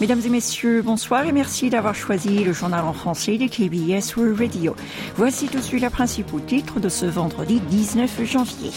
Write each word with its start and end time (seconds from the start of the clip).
Mesdames 0.00 0.22
et 0.24 0.30
messieurs, 0.30 0.80
bonsoir 0.80 1.26
et 1.26 1.32
merci 1.32 1.68
d'avoir 1.68 1.94
choisi 1.94 2.42
le 2.42 2.54
journal 2.54 2.86
en 2.86 2.94
français 2.94 3.36
de 3.36 3.46
KBS 3.46 4.16
World 4.16 4.40
Radio. 4.40 4.74
Voici 5.14 5.46
tout 5.46 5.58
de 5.58 5.62
suite 5.62 5.82
la 5.82 5.90
principaux 5.90 6.40
titres 6.40 6.80
de 6.80 6.88
ce 6.88 7.04
vendredi 7.04 7.60
19 7.60 8.24
janvier. 8.24 8.70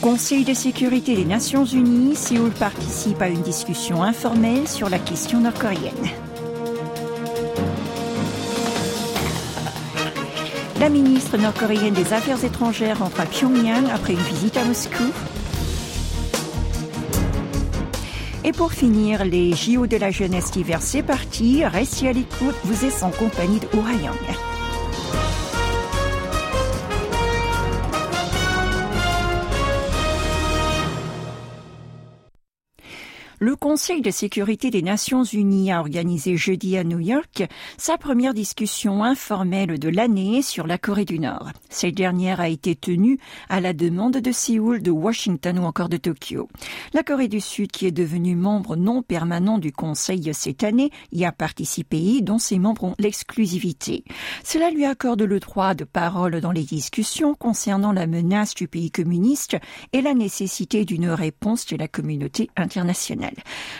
Conseil 0.00 0.44
de 0.44 0.54
sécurité 0.54 1.16
des 1.16 1.24
Nations 1.24 1.64
Unies, 1.64 2.14
Séoul 2.14 2.52
participe 2.52 3.20
à 3.20 3.28
une 3.28 3.42
discussion 3.42 4.04
informelle 4.04 4.68
sur 4.68 4.88
la 4.88 5.00
question 5.00 5.40
nord-coréenne. 5.40 5.92
La 10.78 10.88
ministre 10.88 11.36
nord-coréenne 11.36 11.94
des 11.94 12.12
Affaires 12.12 12.44
étrangères 12.44 13.00
rentre 13.00 13.20
à 13.20 13.26
Pyongyang 13.26 13.90
après 13.92 14.12
une 14.12 14.20
visite 14.20 14.56
à 14.56 14.64
Moscou. 14.64 15.02
Et 18.44 18.52
pour 18.52 18.72
finir, 18.72 19.24
les 19.24 19.52
JO 19.52 19.86
de 19.86 19.96
la 19.96 20.10
jeunesse 20.10 20.50
d'hiver, 20.52 20.80
c'est 20.80 21.02
parti. 21.02 21.64
Restez 21.64 22.08
à 22.08 22.12
l'écoute, 22.12 22.54
vous 22.64 22.84
êtes 22.84 23.02
en 23.02 23.10
compagnie 23.10 23.60
de 23.60 23.66
Young. 23.76 24.47
Le 33.40 33.54
Conseil 33.54 34.02
de 34.02 34.10
sécurité 34.10 34.70
des 34.70 34.82
Nations 34.82 35.22
Unies 35.22 35.70
a 35.70 35.78
organisé 35.78 36.36
jeudi 36.36 36.76
à 36.76 36.82
New 36.82 36.98
York 36.98 37.44
sa 37.76 37.96
première 37.96 38.34
discussion 38.34 39.04
informelle 39.04 39.78
de 39.78 39.88
l'année 39.88 40.42
sur 40.42 40.66
la 40.66 40.76
Corée 40.76 41.04
du 41.04 41.20
Nord. 41.20 41.52
Cette 41.70 41.94
dernière 41.94 42.40
a 42.40 42.48
été 42.48 42.74
tenue 42.74 43.20
à 43.48 43.60
la 43.60 43.74
demande 43.74 44.16
de 44.16 44.32
Séoul, 44.32 44.82
de 44.82 44.90
Washington 44.90 45.60
ou 45.60 45.62
encore 45.62 45.88
de 45.88 45.98
Tokyo. 45.98 46.48
La 46.92 47.04
Corée 47.04 47.28
du 47.28 47.40
Sud, 47.40 47.70
qui 47.70 47.86
est 47.86 47.92
devenue 47.92 48.34
membre 48.34 48.74
non 48.74 49.02
permanent 49.02 49.58
du 49.58 49.70
Conseil 49.70 50.34
cette 50.34 50.64
année, 50.64 50.90
y 51.12 51.24
a 51.24 51.30
participé, 51.30 52.20
dont 52.22 52.38
ses 52.38 52.58
membres 52.58 52.82
ont 52.82 52.94
l'exclusivité. 52.98 54.02
Cela 54.42 54.72
lui 54.72 54.84
accorde 54.84 55.22
le 55.22 55.38
droit 55.38 55.74
de 55.74 55.84
parole 55.84 56.40
dans 56.40 56.50
les 56.50 56.64
discussions 56.64 57.36
concernant 57.36 57.92
la 57.92 58.08
menace 58.08 58.56
du 58.56 58.66
pays 58.66 58.90
communiste 58.90 59.56
et 59.92 60.02
la 60.02 60.14
nécessité 60.14 60.84
d'une 60.84 61.08
réponse 61.08 61.66
de 61.66 61.76
la 61.76 61.86
communauté 61.86 62.50
internationale. 62.56 63.27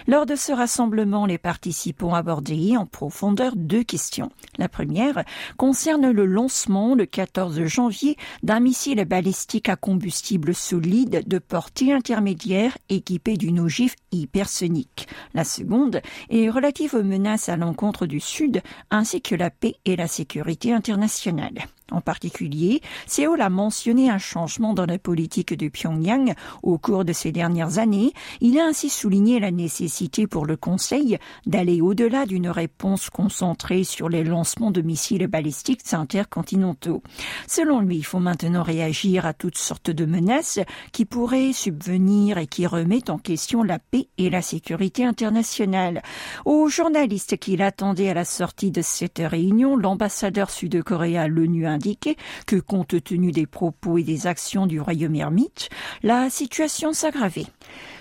Lors 0.06 0.26
de 0.26 0.36
ce 0.36 0.52
rassemblement, 0.52 1.26
les 1.26 1.38
participants 1.38 2.14
abordé 2.14 2.76
en 2.76 2.86
profondeur 2.86 3.54
deux 3.56 3.84
questions. 3.84 4.30
La 4.58 4.68
première 4.68 5.24
concerne 5.56 6.10
le 6.10 6.26
lancement 6.26 6.94
le 6.94 7.06
14 7.06 7.64
janvier 7.64 8.16
d'un 8.42 8.60
missile 8.60 9.04
balistique 9.04 9.68
à 9.68 9.76
combustible 9.76 10.54
solide 10.54 11.24
de 11.26 11.38
portée 11.38 11.92
intermédiaire 11.92 12.76
équipé 12.88 13.36
d'une 13.36 13.60
ogive 13.60 13.94
hypersonique. 14.12 15.08
La 15.34 15.44
seconde 15.44 16.00
est 16.30 16.50
relative 16.50 16.94
aux 16.94 17.02
menaces 17.02 17.48
à 17.48 17.56
l'encontre 17.56 18.06
du 18.06 18.20
Sud 18.20 18.62
ainsi 18.90 19.20
que 19.20 19.34
la 19.34 19.50
paix 19.50 19.74
et 19.84 19.96
la 19.96 20.08
sécurité 20.08 20.72
internationale. 20.72 21.68
En 21.90 22.00
particulier, 22.02 22.82
Séoul 23.06 23.40
a 23.40 23.48
mentionné 23.48 24.10
un 24.10 24.18
changement 24.18 24.74
dans 24.74 24.84
la 24.84 24.98
politique 24.98 25.54
de 25.54 25.68
Pyongyang 25.68 26.34
au 26.62 26.76
cours 26.76 27.04
de 27.04 27.14
ces 27.14 27.32
dernières 27.32 27.78
années. 27.78 28.12
Il 28.40 28.58
a 28.58 28.66
ainsi 28.66 28.90
souligné 28.90 29.40
la 29.40 29.50
nécessité 29.50 30.26
pour 30.26 30.44
le 30.44 30.56
Conseil 30.56 31.18
d'aller 31.46 31.80
au-delà 31.80 32.26
d'une 32.26 32.50
réponse 32.50 33.08
concentrée 33.08 33.84
sur 33.84 34.10
les 34.10 34.22
lancements 34.22 34.70
de 34.70 34.82
missiles 34.82 35.26
balistiques 35.28 35.94
intercontinentaux. 35.94 37.02
Selon 37.46 37.80
lui, 37.80 37.96
il 37.96 38.04
faut 38.04 38.18
maintenant 38.18 38.62
réagir 38.62 39.24
à 39.24 39.32
toutes 39.32 39.58
sortes 39.58 39.90
de 39.90 40.04
menaces 40.04 40.60
qui 40.92 41.06
pourraient 41.06 41.52
subvenir 41.54 42.36
et 42.36 42.46
qui 42.46 42.66
remettent 42.66 43.10
en 43.10 43.18
question 43.18 43.62
la 43.62 43.78
paix 43.78 44.08
et 44.18 44.28
la 44.28 44.42
sécurité 44.42 45.04
internationale. 45.04 46.02
Aux 46.44 46.68
journalistes 46.68 47.38
qui 47.38 47.56
l'attendaient 47.56 48.10
à 48.10 48.14
la 48.14 48.24
sortie 48.26 48.70
de 48.70 48.82
cette 48.82 49.22
réunion, 49.24 49.76
l'ambassadeur 49.76 50.50
sud-coréen 50.50 51.22
à 51.22 51.28
l'ONU 51.28 51.66
indiqué 51.78 52.16
que 52.46 52.56
compte 52.56 53.02
tenu 53.04 53.30
des 53.30 53.46
propos 53.46 53.98
et 53.98 54.02
des 54.02 54.26
actions 54.26 54.66
du 54.66 54.80
royaume 54.80 55.14
ermite, 55.14 55.68
la 56.02 56.28
situation 56.28 56.92
s'aggravait. 56.92 57.46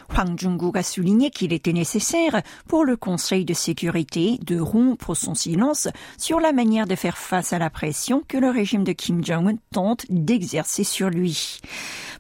Hwang 0.10 0.40
Jung-guk 0.40 0.76
a 0.78 0.84
souligné 0.84 1.30
qu'il 1.30 1.54
était 1.54 1.74
nécessaire 1.74 2.42
pour 2.68 2.86
le 2.86 2.96
Conseil 2.96 3.46
de 3.46 3.54
sécurité 3.54 4.40
de 4.42 4.60
rompre 4.60 5.14
son 5.16 5.36
silence 5.36 5.90
sur 6.18 6.40
la 6.40 6.54
manière 6.54 6.88
de 6.88 6.96
faire 6.96 7.18
face 7.18 7.54
à 7.54 7.60
la 7.60 7.70
pression 7.70 8.24
que 8.28 8.38
le 8.38 8.50
régime 8.50 8.84
de 8.84 8.94
Kim 8.94 9.24
Jong-un 9.24 9.58
tente 9.72 10.06
d'exercer 10.10 10.84
sur 10.84 11.10
lui. 11.10 11.60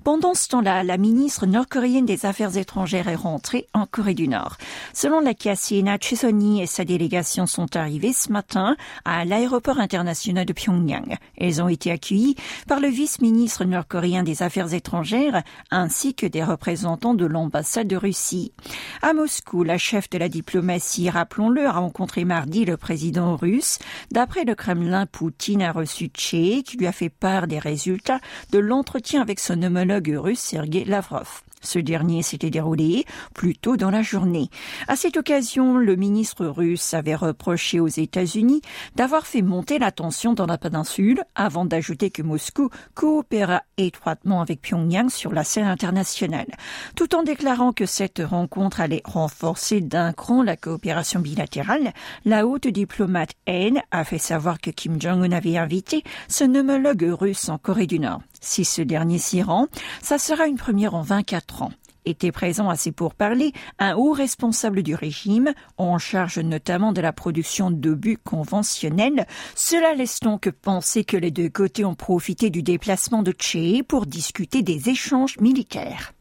Pendant 0.07 0.33
ce 0.35 0.47
temps-là, 0.47 0.85
la 0.85 0.95
ministre 0.95 1.45
nord-coréenne 1.45 2.05
des 2.05 2.25
Affaires 2.25 2.55
étrangères 2.55 3.09
est 3.09 3.15
rentrée 3.15 3.67
en 3.73 3.85
Corée 3.85 4.13
du 4.13 4.29
Nord. 4.29 4.55
Selon 4.93 5.19
la 5.19 5.33
KCNA, 5.33 5.97
Chesoni 5.99 6.61
et 6.61 6.65
sa 6.65 6.85
délégation 6.85 7.45
sont 7.45 7.75
arrivés 7.75 8.13
ce 8.13 8.31
matin 8.31 8.77
à 9.03 9.25
l'aéroport 9.25 9.79
international 9.79 10.45
de 10.45 10.53
Pyongyang. 10.53 11.17
Elles 11.37 11.61
ont 11.61 11.67
été 11.67 11.91
accueillies 11.91 12.37
par 12.69 12.79
le 12.79 12.87
vice-ministre 12.87 13.65
nord-coréen 13.65 14.23
des 14.23 14.43
Affaires 14.43 14.73
étrangères 14.73 15.43
ainsi 15.71 16.15
que 16.15 16.25
des 16.25 16.41
représentants 16.41 17.13
de 17.13 17.25
l'ambassade 17.25 17.89
de 17.89 17.97
Russie. 17.97 18.53
À 19.01 19.11
Moscou, 19.11 19.63
la 19.63 19.77
chef 19.77 20.09
de 20.09 20.17
la 20.17 20.29
diplomatie, 20.29 21.09
rappelons-le, 21.09 21.65
a 21.67 21.73
rencontré 21.73 22.23
mardi 22.23 22.63
le 22.63 22.77
président 22.77 23.35
russe. 23.35 23.77
D'après 24.11 24.45
le 24.45 24.55
Kremlin, 24.55 25.05
Poutine 25.05 25.63
a 25.63 25.73
reçu 25.73 26.05
Tché, 26.05 26.63
qui 26.63 26.77
lui 26.77 26.87
a 26.87 26.93
fait 26.93 27.09
part 27.09 27.47
des 27.47 27.59
résultats 27.59 28.21
de 28.53 28.59
l'entretien 28.59 29.21
avec 29.21 29.41
son 29.41 29.61
homologue 29.61 29.96
russe 30.05 30.39
Sergei 30.39 30.85
Lavrov. 30.85 31.41
Ce 31.61 31.79
dernier 31.79 32.21
s'était 32.21 32.49
déroulé 32.49 33.05
plus 33.33 33.55
tôt 33.55 33.77
dans 33.77 33.89
la 33.89 34.01
journée. 34.01 34.49
À 34.87 34.95
cette 34.95 35.17
occasion, 35.17 35.77
le 35.77 35.95
ministre 35.95 36.45
russe 36.45 36.93
avait 36.93 37.15
reproché 37.15 37.79
aux 37.79 37.87
États-Unis 37.87 38.61
d'avoir 38.95 39.25
fait 39.25 39.41
monter 39.41 39.79
la 39.79 39.91
tension 39.91 40.33
dans 40.33 40.45
la 40.45 40.57
péninsule 40.57 41.23
avant 41.35 41.65
d'ajouter 41.65 42.11
que 42.11 42.21
Moscou 42.21 42.69
coopéra 42.93 43.63
étroitement 43.77 44.41
avec 44.41 44.61
Pyongyang 44.61 45.09
sur 45.09 45.33
la 45.33 45.43
scène 45.43 45.65
internationale, 45.65 46.47
tout 46.95 47.15
en 47.15 47.23
déclarant 47.23 47.73
que 47.73 47.85
cette 47.85 48.21
rencontre 48.23 48.79
allait 48.79 49.01
renforcer 49.03 49.81
d'un 49.81 50.13
cran 50.13 50.43
la 50.43 50.57
coopération 50.57 51.19
bilatérale. 51.19 51.91
La 52.23 52.45
haute 52.45 52.67
diplomate 52.67 53.31
N 53.47 53.81
a 53.91 54.03
fait 54.03 54.19
savoir 54.19 54.61
que 54.61 54.69
Kim 54.69 55.01
Jong-un 55.01 55.31
avait 55.31 55.57
invité 55.57 56.03
son 56.27 56.53
homologue 56.53 57.15
russe 57.19 57.49
en 57.49 57.57
Corée 57.57 57.87
du 57.87 57.99
Nord. 57.99 58.21
Si 58.47 58.63
ce 58.63 58.81
dernier 58.81 59.17
s'y 59.17 59.41
rend, 59.41 59.67
ça 60.01 60.17
sera 60.17 60.47
une 60.47 60.55
première 60.55 60.95
en 60.95 61.01
24 61.01 61.63
ans 61.63 61.71
était 62.05 62.31
présent 62.31 62.69
à 62.69 62.77
ces 62.77 62.93
pourparlers 62.93 63.51
un 63.77 63.95
haut 63.95 64.13
responsable 64.13 64.81
du 64.81 64.95
régime, 64.95 65.53
en 65.77 65.97
charge 65.97 66.39
notamment 66.39 66.93
de 66.93 67.01
la 67.01 67.11
production 67.11 67.69
d'obus 67.69 68.17
conventionnels. 68.17 69.27
Cela 69.53 69.93
laisse 69.93 70.21
donc 70.21 70.49
penser 70.49 71.03
que 71.03 71.17
les 71.17 71.31
deux 71.31 71.49
côtés 71.49 71.83
ont 71.83 71.95
profité 71.95 72.49
du 72.49 72.63
déplacement 72.63 73.21
de 73.21 73.33
Che 73.37 73.83
pour 73.85 74.05
discuter 74.05 74.61
des 74.61 74.87
échanges 74.87 75.37
militaires. 75.41 76.13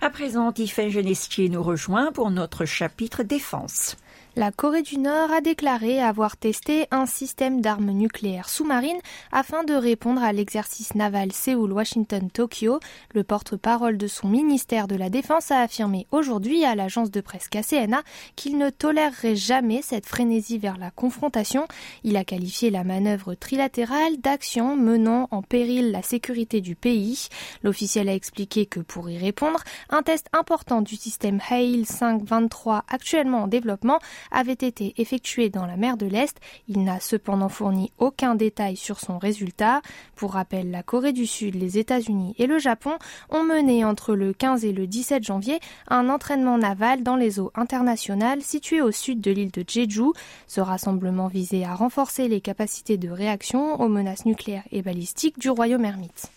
À 0.00 0.08
présent, 0.08 0.50
Tiffany 0.52 0.90
Genestier 0.90 1.50
nous 1.50 1.62
rejoint 1.62 2.12
pour 2.12 2.30
notre 2.30 2.64
chapitre 2.64 3.22
défense. 3.22 3.96
La 4.36 4.50
Corée 4.50 4.82
du 4.82 4.98
Nord 4.98 5.30
a 5.30 5.40
déclaré 5.40 6.00
avoir 6.00 6.36
testé 6.36 6.88
un 6.90 7.06
système 7.06 7.60
d'armes 7.60 7.92
nucléaires 7.92 8.48
sous-marines 8.48 8.98
afin 9.30 9.62
de 9.62 9.74
répondre 9.74 10.24
à 10.24 10.32
l'exercice 10.32 10.96
naval 10.96 11.30
Séoul-Washington-Tokyo. 11.30 12.80
Le 13.14 13.22
porte-parole 13.22 13.96
de 13.96 14.08
son 14.08 14.26
ministère 14.26 14.88
de 14.88 14.96
la 14.96 15.08
Défense 15.08 15.52
a 15.52 15.60
affirmé 15.60 16.08
aujourd'hui 16.10 16.64
à 16.64 16.74
l'agence 16.74 17.12
de 17.12 17.20
presse 17.20 17.46
KCNA 17.46 18.02
qu'il 18.34 18.58
ne 18.58 18.70
tolérerait 18.70 19.36
jamais 19.36 19.82
cette 19.82 20.06
frénésie 20.06 20.58
vers 20.58 20.78
la 20.78 20.90
confrontation. 20.90 21.68
Il 22.02 22.16
a 22.16 22.24
qualifié 22.24 22.70
la 22.70 22.82
manœuvre 22.82 23.34
trilatérale 23.34 24.16
d'action 24.16 24.74
menant 24.74 25.28
en 25.30 25.42
péril 25.42 25.92
la 25.92 26.02
sécurité 26.02 26.60
du 26.60 26.74
pays. 26.74 27.28
L'officiel 27.62 28.08
a 28.08 28.14
expliqué 28.14 28.66
que 28.66 28.80
pour 28.80 29.08
y 29.08 29.16
répondre, 29.16 29.62
un 29.90 30.02
test 30.02 30.26
important 30.32 30.82
du 30.82 30.96
système 30.96 31.38
Hail 31.48 31.84
523 31.84 32.82
actuellement 32.88 33.44
en 33.44 33.46
développement 33.46 34.00
avait 34.30 34.52
été 34.52 34.94
effectué 34.98 35.50
dans 35.50 35.66
la 35.66 35.76
mer 35.76 35.96
de 35.96 36.06
l'Est. 36.06 36.38
Il 36.68 36.84
n'a 36.84 37.00
cependant 37.00 37.48
fourni 37.48 37.92
aucun 37.98 38.34
détail 38.34 38.76
sur 38.76 39.00
son 39.00 39.18
résultat. 39.18 39.82
Pour 40.16 40.32
rappel, 40.32 40.70
la 40.70 40.82
Corée 40.82 41.12
du 41.12 41.26
Sud, 41.26 41.54
les 41.54 41.78
États-Unis 41.78 42.34
et 42.38 42.46
le 42.46 42.58
Japon 42.58 42.92
ont 43.30 43.44
mené 43.44 43.84
entre 43.84 44.14
le 44.14 44.32
15 44.32 44.64
et 44.64 44.72
le 44.72 44.86
17 44.86 45.24
janvier 45.24 45.60
un 45.88 46.08
entraînement 46.08 46.58
naval 46.58 47.02
dans 47.02 47.16
les 47.16 47.40
eaux 47.40 47.52
internationales 47.54 48.42
situées 48.42 48.82
au 48.82 48.90
sud 48.90 49.20
de 49.20 49.30
l'île 49.30 49.50
de 49.50 49.64
Jeju. 49.66 50.12
Ce 50.46 50.60
rassemblement 50.60 51.28
visait 51.28 51.64
à 51.64 51.74
renforcer 51.74 52.28
les 52.28 52.40
capacités 52.40 52.96
de 52.96 53.10
réaction 53.10 53.80
aux 53.80 53.88
menaces 53.88 54.26
nucléaires 54.26 54.64
et 54.72 54.82
balistiques 54.82 55.38
du 55.38 55.50
royaume 55.50 55.84
ermite. 55.84 56.33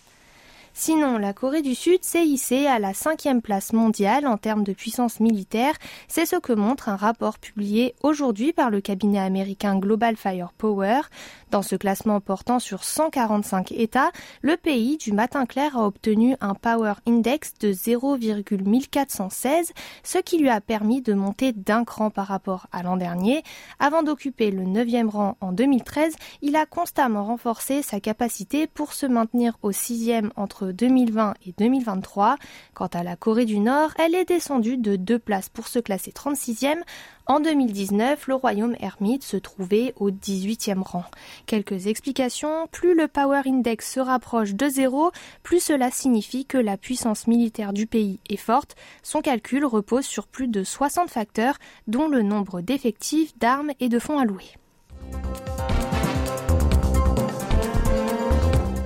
Sinon, 0.79 1.17
la 1.17 1.33
Corée 1.33 1.63
du 1.63 1.73
Sud 1.73 2.03
s'est 2.03 2.27
hissée 2.27 2.67
à 2.67 2.77
la 2.77 2.93
cinquième 2.93 3.41
place 3.41 3.73
mondiale 3.73 4.27
en 4.27 4.37
termes 4.37 4.63
de 4.63 4.73
puissance 4.73 5.19
militaire. 5.19 5.73
C'est 6.07 6.27
ce 6.27 6.35
que 6.35 6.53
montre 6.53 6.87
un 6.87 6.95
rapport 6.95 7.39
publié 7.39 7.95
aujourd'hui 8.03 8.53
par 8.53 8.69
le 8.69 8.79
cabinet 8.79 9.17
américain 9.17 9.79
Global 9.79 10.15
Firepower. 10.15 11.01
Dans 11.49 11.61
ce 11.61 11.77
classement 11.77 12.19
portant 12.19 12.59
sur 12.59 12.83
145 12.83 13.71
États, 13.71 14.11
le 14.41 14.57
pays 14.57 14.97
du 14.97 15.13
matin 15.13 15.45
clair 15.45 15.77
a 15.77 15.87
obtenu 15.87 16.35
un 16.41 16.55
Power 16.55 16.95
Index 17.07 17.53
de 17.61 17.71
0,1416, 17.71 19.71
ce 20.03 20.17
qui 20.17 20.39
lui 20.39 20.49
a 20.49 20.59
permis 20.59 21.01
de 21.01 21.13
monter 21.13 21.53
d'un 21.53 21.85
cran 21.85 22.09
par 22.09 22.27
rapport 22.27 22.67
à 22.73 22.83
l'an 22.83 22.97
dernier. 22.97 23.43
Avant 23.79 24.03
d'occuper 24.03 24.51
le 24.51 24.63
9e 24.63 25.07
rang 25.07 25.37
en 25.39 25.53
2013, 25.53 26.17
il 26.41 26.57
a 26.57 26.65
constamment 26.65 27.23
renforcé 27.23 27.81
sa 27.81 28.01
capacité 28.01 28.67
pour 28.67 28.91
se 28.91 29.05
maintenir 29.05 29.57
au 29.61 29.71
6e 29.71 30.31
entre 30.35 30.73
2020 30.73 31.35
et 31.45 31.53
2023. 31.57 32.35
Quant 32.73 32.87
à 32.87 33.03
la 33.03 33.15
Corée 33.15 33.45
du 33.45 33.59
Nord, 33.59 33.91
elle 33.99 34.15
est 34.15 34.25
descendue 34.25 34.75
de 34.75 34.97
deux 34.97 35.19
places 35.19 35.47
pour 35.47 35.69
se 35.69 35.79
classer 35.79 36.11
36e. 36.11 36.83
En 37.29 37.41
2019, 37.41 38.27
le 38.27 38.35
royaume 38.35 38.77
ermite 38.79 39.23
se 39.23 39.35
trouvait 39.35 39.93
au 39.97 40.11
18e 40.11 40.81
rang. 40.81 41.03
Quelques 41.45 41.87
explications. 41.87 42.67
Plus 42.71 42.95
le 42.95 43.09
Power 43.09 43.41
Index 43.45 43.91
se 43.91 43.99
rapproche 43.99 44.53
de 44.53 44.69
zéro, 44.69 45.11
plus 45.43 45.59
cela 45.59 45.91
signifie 45.91 46.45
que 46.45 46.57
la 46.57 46.77
puissance 46.77 47.27
militaire 47.27 47.73
du 47.73 47.85
pays 47.85 48.21
est 48.29 48.37
forte. 48.37 48.77
Son 49.03 49.19
calcul 49.19 49.65
repose 49.65 50.05
sur 50.05 50.25
plus 50.25 50.47
de 50.47 50.63
60 50.63 51.09
facteurs, 51.09 51.57
dont 51.87 52.07
le 52.07 52.21
nombre 52.21 52.61
d'effectifs, 52.61 53.37
d'armes 53.37 53.71
et 53.81 53.89
de 53.89 53.99
fonds 53.99 54.19
alloués. 54.19 54.55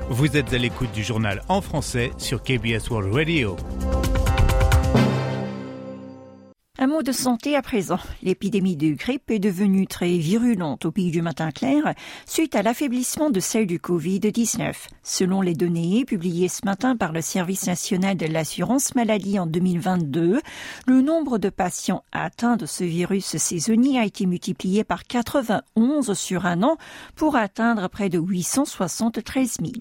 Vous 0.10 0.36
êtes 0.36 0.52
à 0.52 0.58
l'écoute 0.58 0.92
du 0.92 1.04
journal 1.04 1.44
en 1.48 1.62
français 1.62 2.12
sur 2.18 2.42
KBS 2.42 2.90
World 2.90 3.14
Radio. 3.14 3.56
Un 6.84 6.88
mot 6.88 7.04
de 7.04 7.12
santé 7.12 7.56
à 7.56 7.62
présent. 7.62 8.00
L'épidémie 8.24 8.76
de 8.76 8.96
grippe 8.96 9.30
est 9.30 9.38
devenue 9.38 9.86
très 9.86 10.18
virulente 10.18 10.84
au 10.86 10.92
pays 10.92 11.12
du 11.12 11.22
matin 11.22 11.52
clair 11.52 11.94
suite 12.26 12.56
à 12.56 12.64
l'affaiblissement 12.64 13.30
de 13.30 13.40
celle 13.40 13.68
du 13.68 13.78
Covid-19. 13.78 14.88
Selon 15.04 15.42
les 15.42 15.54
données 15.54 16.06
publiées 16.06 16.48
ce 16.48 16.66
matin 16.66 16.98
par 16.98 17.12
le 17.12 17.22
Service 17.22 17.68
national 17.68 18.18
de 18.18 18.26
l'assurance 18.26 18.96
maladie 18.96 19.38
en 19.38 19.46
2022, 19.46 20.42
le 20.88 21.02
nombre 21.04 21.38
de 21.38 21.50
patients 21.50 22.04
atteints 22.12 22.58
de 22.58 22.66
ce 22.66 22.84
virus 22.84 23.38
saisonnier 23.38 24.00
a 24.00 24.06
été 24.06 24.26
multiplié 24.26 24.84
par 24.84 25.04
91 25.04 26.14
sur 26.14 26.48
un 26.48 26.64
an 26.64 26.78
pour 27.16 27.36
atteindre 27.36 27.90
près 27.90 28.10
de 28.10 28.18
873 28.18 29.58
000. 29.62 29.72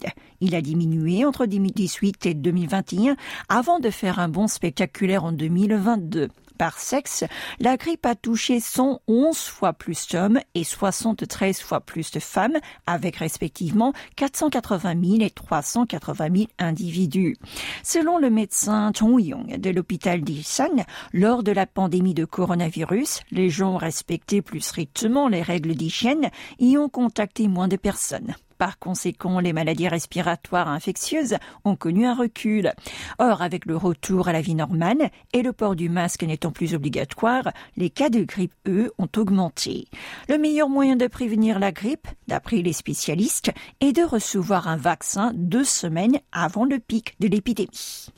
Il 0.43 0.55
a 0.55 0.61
diminué 0.61 1.25
entre 1.25 1.47
2018 1.47 2.27
et 2.27 2.35
2021 2.35 3.17
avant 3.49 3.79
de 3.79 3.89
faire 3.89 4.19
un 4.19 4.29
bond 4.29 4.49
spectaculaire 4.49 5.25
en 5.25 5.33
2022 5.33 6.29
par 6.61 6.79
sexe, 6.79 7.25
la 7.59 7.79
grippe 7.79 8.05
a 8.05 8.15
touché 8.15 8.61
111 8.61 9.39
fois 9.39 9.73
plus 9.73 10.07
d'hommes 10.09 10.41
et 10.55 10.63
73 10.63 11.59
fois 11.59 11.81
plus 11.81 12.11
de 12.11 12.21
femmes, 12.21 12.59
avec 12.87 13.17
respectivement 13.17 13.95
480 14.17 14.95
000 15.03 15.23
et 15.23 15.31
380 15.31 16.29
000 16.35 16.49
individus. 16.59 17.39
Selon 17.83 18.19
le 18.19 18.29
médecin 18.29 18.93
Chong 18.95 19.19
Yong 19.19 19.57
de 19.59 19.71
l'hôpital 19.71 20.21
d'Ilsan, 20.21 20.85
lors 21.15 21.43
de 21.43 21.53
la 21.53 21.65
pandémie 21.65 22.13
de 22.13 22.27
coronavirus, 22.27 23.21
les 23.31 23.49
gens 23.49 23.79
respecté 23.79 24.43
plus 24.43 24.61
strictement 24.61 25.29
les 25.29 25.41
règles 25.41 25.75
d'hygiène 25.75 26.29
et 26.59 26.77
ont 26.77 26.91
contacté 26.91 27.49
moins 27.49 27.69
de 27.69 27.77
personnes. 27.77 28.35
Par 28.61 28.79
conséquent, 28.79 29.41
les 29.41 29.55
maladies 29.55 29.89
respiratoires 29.89 30.69
infectieuses 30.69 31.39
ont 31.65 31.77
connu 31.77 32.05
un 32.05 32.15
recul. 32.15 32.75
Or, 33.19 33.41
avec 33.41 33.65
le 33.65 33.75
retour 33.75 34.29
à 34.29 34.35
la 34.35 34.43
vie 34.43 34.55
normale 34.55 35.09
et 35.33 35.41
le 35.41 35.55
port 35.55 35.75
du 35.75 35.89
masque 35.89 36.25
n'étant 36.25 36.53
plus 36.53 36.75
obligatoire, 36.75 37.53
les 37.79 37.89
cas 37.89 38.11
de 38.11 38.23
grippe, 38.23 38.53
eux, 38.69 38.93
ont 38.99 39.09
augmenté. 39.17 39.87
Le 40.29 40.37
meilleur 40.37 40.69
moyen 40.69 40.97
de 40.97 41.07
prévenir 41.07 41.59
la 41.59 41.73
grippe, 41.73 42.07
d'après 42.29 42.61
les 42.61 42.75
spécialistes, 42.75 43.51
est 43.81 43.93
de 43.93 44.03
recevoir 44.03 44.69
un 44.69 44.77
vaccin 44.77 45.33
deux 45.35 45.65
semaines 45.65 46.21
avant 46.31 46.67
le 46.67 46.79
pic 46.81 47.15
de 47.19 47.29
l'épidémie. 47.29 48.09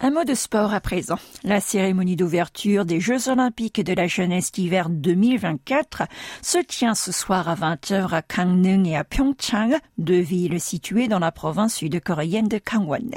Un 0.00 0.12
mot 0.12 0.22
de 0.22 0.34
sport 0.34 0.72
à 0.74 0.80
présent. 0.80 1.18
La 1.42 1.60
cérémonie 1.60 2.14
d'ouverture 2.14 2.84
des 2.84 3.00
Jeux 3.00 3.28
olympiques 3.28 3.84
de 3.84 3.92
la 3.92 4.06
jeunesse 4.06 4.52
d'hiver 4.52 4.90
2024 4.90 6.04
se 6.40 6.58
tient 6.58 6.94
ce 6.94 7.10
soir 7.10 7.48
à 7.48 7.56
20h 7.56 8.14
à 8.14 8.22
Gangneung 8.22 8.86
et 8.86 8.96
à 8.96 9.02
Pyeongchang, 9.02 9.76
deux 9.98 10.20
villes 10.20 10.60
situées 10.60 11.08
dans 11.08 11.18
la 11.18 11.32
province 11.32 11.74
sud-coréenne 11.74 12.46
de 12.46 12.60
Gangwon. 12.64 13.10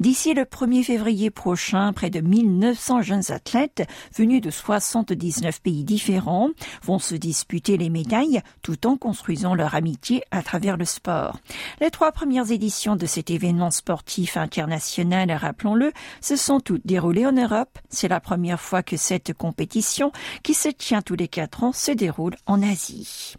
D'ici 0.00 0.32
le 0.32 0.44
1er 0.44 0.82
février 0.84 1.28
prochain, 1.28 1.92
près 1.92 2.08
de 2.08 2.20
1900 2.20 3.02
jeunes 3.02 3.30
athlètes 3.30 3.86
venus 4.16 4.40
de 4.40 4.48
79 4.50 5.60
pays 5.60 5.84
différents 5.84 6.48
vont 6.82 6.98
se 6.98 7.14
disputer 7.14 7.76
les 7.76 7.90
médailles 7.90 8.40
tout 8.62 8.86
en 8.86 8.96
construisant 8.96 9.54
leur 9.54 9.74
amitié 9.74 10.22
à 10.30 10.42
travers 10.42 10.78
le 10.78 10.86
sport. 10.86 11.40
Les 11.82 11.90
trois 11.90 12.10
premières 12.10 12.50
éditions 12.50 12.96
de 12.96 13.04
cet 13.04 13.30
événement 13.30 13.70
sportif 13.70 14.38
international, 14.38 15.30
rappelons-le, 15.30 15.92
se 16.22 16.36
sont 16.36 16.60
toutes 16.60 16.86
déroulées 16.86 17.26
en 17.26 17.32
Europe. 17.32 17.78
C'est 17.90 18.08
la 18.08 18.20
première 18.20 18.60
fois 18.60 18.82
que 18.82 18.96
cette 18.96 19.34
compétition, 19.34 20.12
qui 20.42 20.54
se 20.54 20.68
tient 20.68 21.02
tous 21.02 21.16
les 21.16 21.28
quatre 21.28 21.64
ans, 21.64 21.72
se 21.72 21.92
déroule 21.92 22.36
en 22.46 22.62
Asie. 22.62 23.34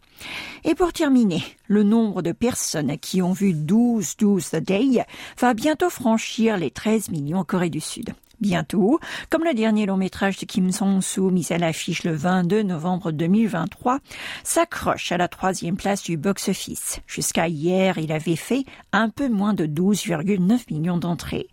Et 0.64 0.76
pour 0.76 0.94
terminer, 0.94 1.44
le 1.68 1.84
nombre 1.84 2.22
de 2.22 2.32
personnes 2.32 2.98
qui 2.98 3.22
ont 3.22 3.34
vu 3.34 3.54
12-12 3.54 4.52
The 4.52 4.64
Day 4.64 5.06
va 5.40 5.54
bientôt 5.54 5.90
franchir 5.90 6.58
les 6.58 6.72
13 6.72 7.10
millions 7.10 7.40
en 7.40 7.44
Corée 7.44 7.70
du 7.70 7.82
Sud 7.82 8.14
bientôt, 8.40 9.00
comme 9.30 9.44
le 9.44 9.54
dernier 9.54 9.86
long 9.86 9.98
métrage 9.98 10.38
de 10.38 10.46
Kim 10.46 10.72
Song-soo 10.72 11.30
mis 11.30 11.48
à 11.52 11.58
l'affiche 11.58 12.04
le 12.04 12.14
22 12.14 12.64
novembre 12.64 13.12
2023, 13.12 14.00
s'accroche 14.44 15.12
à 15.12 15.18
la 15.18 15.28
troisième 15.28 15.78
place 15.78 16.04
du 16.04 16.18
box-office. 16.18 17.00
Jusqu'à 17.08 17.48
hier, 17.48 17.98
il 17.98 18.12
avait 18.12 18.36
fait 18.36 18.66
un 18.92 19.10
peu 19.10 19.30
moins 19.30 19.54
de 19.54 19.66
12,9 19.66 20.74
millions 20.74 20.98
d'entrées. 20.98 21.48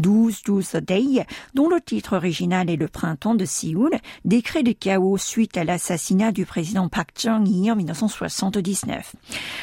12-12 0.00 0.80
Day, 0.80 1.26
dont 1.54 1.68
le 1.68 1.80
titre 1.80 2.16
original 2.16 2.70
est 2.70 2.76
Le 2.76 2.88
printemps 2.88 3.34
de 3.34 3.44
Séoul, 3.44 3.96
décret 4.24 4.62
le 4.62 4.72
chaos 4.72 5.18
suite 5.18 5.56
à 5.56 5.64
l'assassinat 5.64 6.32
du 6.32 6.46
président 6.46 6.88
Park 6.88 7.10
Chung-hee 7.18 7.70
en 7.70 7.76
1979. 7.76 9.14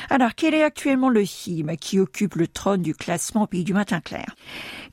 Alors, 0.09 0.35
quel 0.35 0.53
est 0.53 0.63
actuellement 0.63 1.09
le 1.09 1.25
film 1.25 1.75
qui 1.77 1.99
occupe 1.99 2.35
le 2.35 2.47
trône 2.47 2.81
du 2.81 2.93
classement 2.93 3.47
pays 3.47 3.63
du 3.63 3.73
matin 3.73 4.01
clair? 4.01 4.35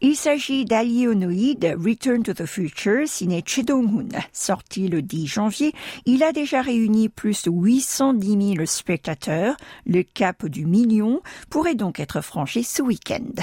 Il 0.01 0.17
s'agit 0.17 0.65
d'Alionoïde 0.65 1.75
Return 1.83 2.23
to 2.23 2.35
the 2.35 2.47
Future, 2.47 3.07
signé 3.07 3.43
Dong-hoon. 3.65 4.11
Sorti 4.33 4.89
le 4.89 5.01
10 5.01 5.27
janvier, 5.27 5.73
il 6.05 6.23
a 6.23 6.33
déjà 6.33 6.61
réuni 6.61 7.09
plus 7.09 7.43
de 7.45 7.51
810 7.51 8.55
000 8.57 8.67
spectateurs. 8.67 9.57
Le 9.87 10.03
cap 10.03 10.45
du 10.47 10.67
million 10.67 11.23
pourrait 11.49 11.75
donc 11.75 11.99
être 11.99 12.21
franchi 12.21 12.65
ce 12.65 12.83
week-end. 12.83 13.43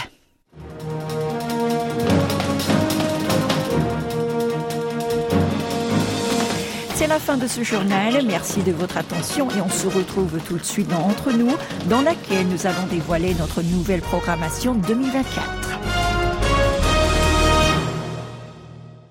C'est 6.94 7.08
la 7.08 7.20
fin 7.20 7.38
de 7.38 7.48
ce 7.48 7.63
journal. 7.63 8.24
Merci 8.25 8.62
de 8.62 8.72
votre 8.72 8.98
attention 8.98 9.50
et 9.51 9.62
on 9.62 9.70
se 9.70 9.88
retrouve 9.88 10.39
tout 10.48 10.58
de 10.58 10.63
suite 10.63 10.89
dans 10.89 11.08
Entre 11.08 11.32
nous, 11.32 11.56
dans 11.89 12.01
laquelle 12.01 12.48
nous 12.48 12.67
allons 12.67 12.88
dévoiler 12.89 13.34
notre 13.36 13.62
nouvelle 13.62 14.01
programmation 14.01 14.75
2024. 14.75 15.97